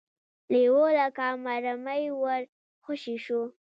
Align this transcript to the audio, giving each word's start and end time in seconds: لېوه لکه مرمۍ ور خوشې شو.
لېوه 0.51 0.87
لکه 0.99 1.27
مرمۍ 1.43 2.03
ور 2.21 2.41
خوشې 2.83 3.15
شو. 3.25 3.41